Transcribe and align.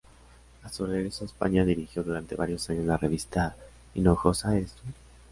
A 0.63 0.69
su 0.69 0.87
regreso 0.87 1.23
a 1.23 1.27
España, 1.27 1.63
dirigió 1.63 2.01
durante 2.03 2.33
varios 2.35 2.67
años 2.71 2.85
la 2.85 2.97
revista 2.97 3.55
"Hinojosa 3.93 4.57
eres 4.57 4.71
tú". 4.71 4.81